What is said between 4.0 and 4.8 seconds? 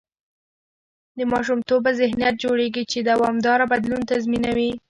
تضمینوي.